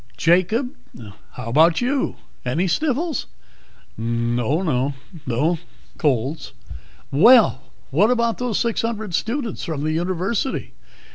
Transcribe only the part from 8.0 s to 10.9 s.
about those six hundred students from the University?